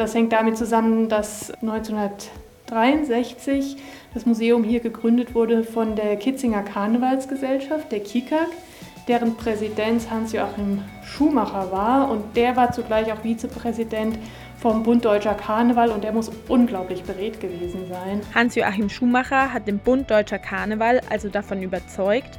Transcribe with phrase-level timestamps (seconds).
[0.00, 3.78] Das hängt damit zusammen, dass 1963
[4.14, 8.46] das Museum hier gegründet wurde von der Kitzinger Karnevalsgesellschaft, der KIKAG,
[9.08, 14.20] deren Präsident Hans-Joachim Schumacher war und der war zugleich auch Vizepräsident
[14.60, 18.20] vom Bund Deutscher Karneval und der muss unglaublich beredt gewesen sein.
[18.32, 22.38] Hans-Joachim Schumacher hat den Bund Deutscher Karneval also davon überzeugt,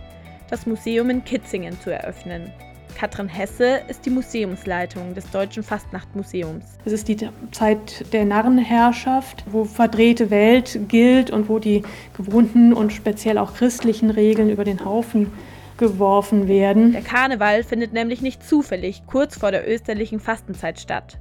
[0.50, 2.54] das Museum in Kitzingen zu eröffnen.
[3.00, 6.66] Katrin Hesse ist die Museumsleitung des Deutschen Fastnachtmuseums.
[6.84, 7.16] Es ist die
[7.52, 11.84] Zeit der Narrenherrschaft, wo verdrehte Welt gilt und wo die
[12.17, 15.31] gewohnten und speziell auch christlichen Regeln über den Haufen
[15.77, 16.91] geworfen werden.
[16.91, 21.20] Der Karneval findet nämlich nicht zufällig kurz vor der österlichen Fastenzeit statt.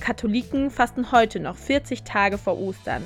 [0.00, 3.02] Katholiken fasten heute noch 40 Tage vor Ostern.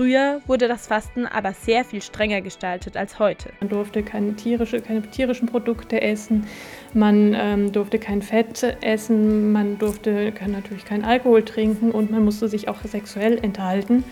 [0.00, 3.50] Früher wurde das Fasten aber sehr viel strenger gestaltet als heute.
[3.60, 6.46] Man durfte keine, tierische, keine tierischen Produkte essen,
[6.94, 12.48] man ähm, durfte kein Fett essen, man durfte natürlich keinen Alkohol trinken und man musste
[12.48, 14.04] sich auch sexuell enthalten.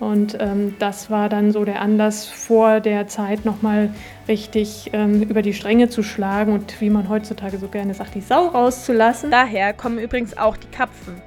[0.00, 3.90] Und ähm, das war dann so der Anlass vor der Zeit nochmal
[4.28, 8.20] richtig ähm, über die Stränge zu schlagen und wie man heutzutage so gerne sagt, die
[8.20, 9.30] Sau rauszulassen.
[9.30, 11.20] Daher kommen übrigens auch die Kapfen.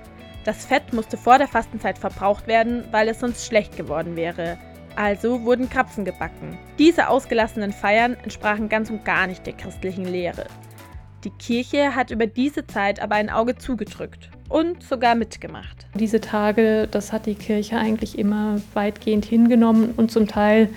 [0.46, 4.58] Das Fett musste vor der Fastenzeit verbraucht werden, weil es sonst schlecht geworden wäre.
[4.96, 6.58] Also wurden Krapfen gebacken.
[6.80, 10.46] Diese ausgelassenen Feiern entsprachen ganz und gar nicht der christlichen Lehre.
[11.24, 15.86] Die Kirche hat über diese Zeit aber ein Auge zugedrückt und sogar mitgemacht.
[15.94, 20.70] Diese Tage, das hat die Kirche eigentlich immer weitgehend hingenommen und zum Teil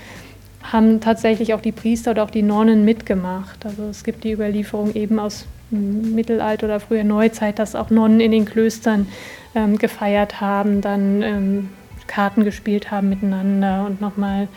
[0.62, 3.65] haben tatsächlich auch die Priester oder auch die Nonnen mitgemacht.
[3.65, 8.31] Also es gibt die Überlieferung eben aus Mittelalter oder früher Neuzeit, dass auch Nonnen in
[8.31, 9.09] den Klöstern
[9.55, 11.70] ähm, gefeiert haben, dann ähm,
[12.06, 14.48] Karten gespielt haben miteinander und nochmal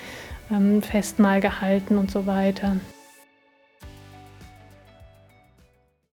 [0.52, 2.78] ähm, Festmahl gehalten und so weiter.